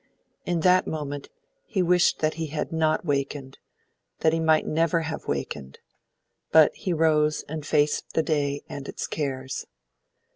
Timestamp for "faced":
7.63-8.13